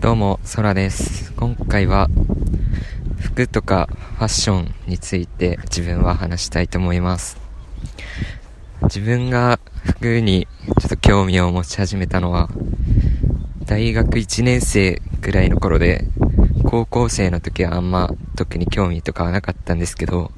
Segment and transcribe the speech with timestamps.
[0.00, 1.30] どうも、ソラです。
[1.34, 2.08] 今回は、
[3.18, 7.36] 服とかファッションについて自分は話したいと思います。
[8.84, 10.48] 自分が服に
[10.80, 12.48] ちょっと興味を持ち始めたのは、
[13.66, 16.06] 大学1年生ぐらいの頃で、
[16.64, 20.32] 高校生の時はあんま特に興味とかはなかったんですけど、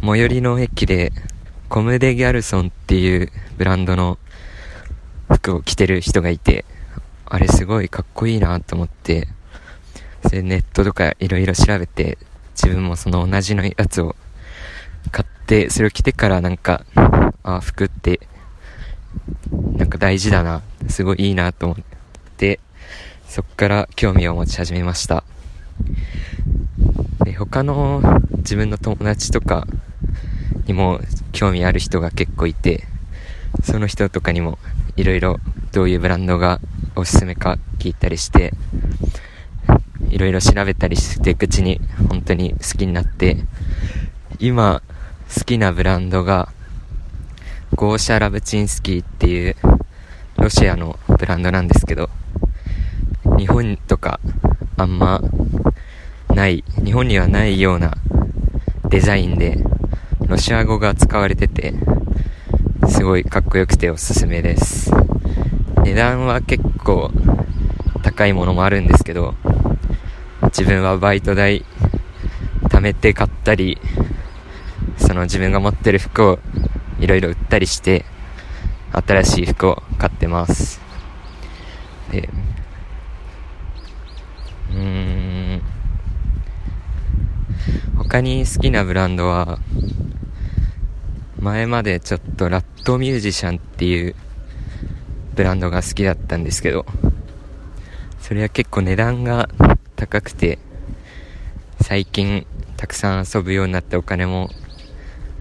[0.00, 1.12] 最寄りの駅で、
[1.68, 4.16] コムデ・ギャルソンっていうブランドの
[5.28, 6.64] 服を着てる人がいて、
[7.32, 9.28] あれすごいかっこいいなと思って、
[10.26, 12.18] それネットとかいろいろ調べて、
[12.56, 14.16] 自分もその同じのやつを
[15.12, 16.84] 買って、それを着てからなんか、
[17.44, 18.18] あ、服って、
[19.76, 21.84] なんか大事だな、すごいいいなと思っ
[22.36, 22.58] て、
[23.28, 25.22] そっから興味を持ち始めました。
[27.24, 28.02] で、他の
[28.38, 29.68] 自分の友達とか
[30.66, 30.98] にも
[31.30, 32.88] 興味ある人が結構いて、
[33.62, 34.58] その人とかにも
[34.96, 35.38] いろいろ
[35.70, 36.60] どういうブランドが
[36.96, 38.52] おすすめか聞いたりして、
[40.08, 43.38] いろいろ調べたりしていくうちに本当に好きになって、
[44.38, 44.82] 今
[45.34, 46.48] 好きなブランドが
[47.74, 49.56] ゴーシャ・ラブチンスキーっていう
[50.36, 52.10] ロシアのブランドなんですけど、
[53.38, 54.20] 日本とか
[54.76, 55.22] あんま
[56.28, 57.94] ない、日本にはないような
[58.88, 59.58] デザインで
[60.26, 61.74] ロシア語が使われてて、
[62.88, 64.90] すごいかっこよくておすすめです。
[65.84, 67.10] 値段は結構
[68.02, 69.34] 高いものもあるんですけど、
[70.44, 71.64] 自分はバイト代
[72.64, 73.78] 貯めて買ったり、
[74.96, 76.38] その自分が持ってる服を
[77.00, 78.04] いろいろ売ったりして、
[78.92, 80.80] 新しい服を買ってます。
[82.10, 82.28] で、
[84.70, 85.62] うーん、
[87.96, 89.58] 他に好きなブランドは、
[91.40, 94.14] 前までちょっとラットミュージシャンっていう
[95.40, 96.84] ブランドが好きだったんですけど、
[98.20, 99.48] それは結構値段が
[99.96, 100.58] 高くて、
[101.80, 104.50] 最近たくさん遊ぶようになってお金も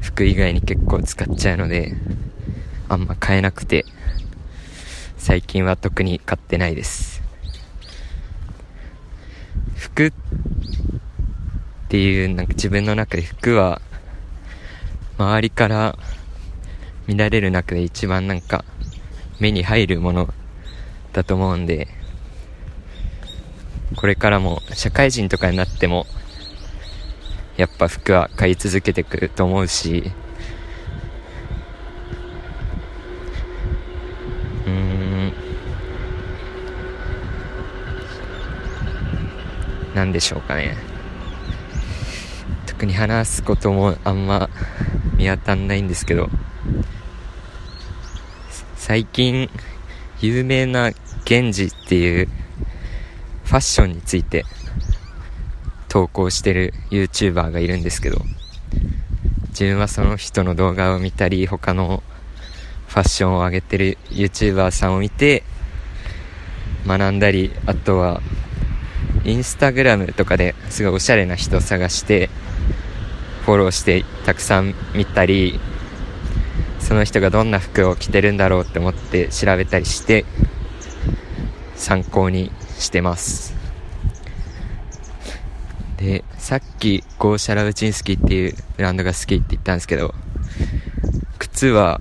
[0.00, 1.96] 服以外に結構使っちゃうので、
[2.88, 3.84] あんま買えなくて、
[5.18, 7.20] 最近は特に買ってないです。
[9.74, 10.12] 服っ
[11.88, 13.82] ていう、なんか自分の中で服は、
[15.18, 15.98] 周りから
[17.08, 18.64] 見られる中で一番なんか
[19.40, 20.32] 目に入るもの
[21.12, 21.88] だと思うんで、
[23.96, 26.06] これからも社会人とかになっても、
[27.56, 30.12] やっぱ服は買い続けてくると思うし、
[34.66, 35.32] うーん、
[39.94, 40.76] なんでしょうかね。
[42.66, 44.48] 特に話すこともあんま
[45.16, 46.30] 見当たんないんですけど、
[48.90, 49.48] 最近、
[50.20, 50.90] 有名な
[51.24, 52.28] 源氏っていう
[53.44, 54.44] ファッションについて
[55.88, 58.20] 投稿してる YouTuber がいるんですけど、
[59.50, 62.02] 自分はその人の動画を見たり、他の
[62.88, 65.44] ファッションを上げてる YouTuber さんを見て、
[66.84, 68.20] 学んだり、あとは、
[69.24, 72.28] インスタグラムとかですごいおしゃれな人を探して、
[73.42, 75.60] フォローしてたくさん見たり、
[76.80, 80.24] その人がどんな服を着てるんだろうって思って調べたりして
[81.76, 83.54] 参考にしてます。
[85.98, 90.14] でさっきゴーシャラウチンスキーっていうブランドが好きって言ったんですけど
[91.38, 92.00] 靴は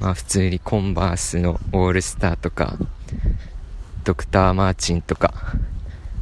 [0.00, 2.76] まあ普通にコンバースのオールスターとか
[4.02, 5.32] ドクター・マーチンとか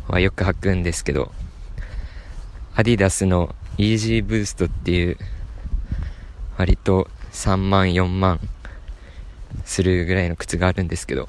[0.08, 1.32] はよく履くんですけど
[2.74, 5.16] アディダスのイージーブーストっていう
[6.56, 8.40] 割と3万4万
[9.64, 11.28] するぐらいの靴があるんですけど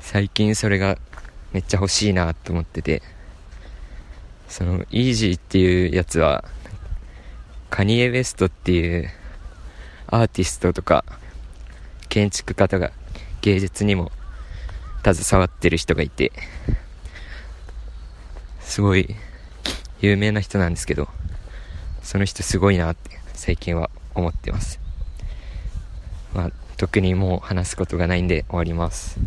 [0.00, 0.98] 最近それが
[1.52, 3.02] めっちゃ欲しいなと思ってて
[4.48, 6.44] そのイージーっていうやつは
[7.70, 9.08] カニエ・ウェストっていう
[10.08, 11.04] アーティストとか
[12.10, 12.90] 建築家とか
[13.40, 14.12] 芸術にも
[15.02, 16.32] 携わってる人がいて
[18.60, 19.14] すごい
[20.00, 21.08] 有名な人なんですけど
[22.02, 24.80] その人すごいなって最近は思ってます。
[26.34, 29.18] まあ、特にもう話すことがないんで終わります。